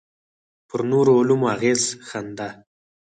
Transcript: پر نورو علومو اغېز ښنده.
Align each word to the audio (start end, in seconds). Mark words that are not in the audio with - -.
پر 0.67 0.81
نورو 0.91 1.11
علومو 1.21 1.47
اغېز 1.55 1.81
ښنده. 2.07 2.49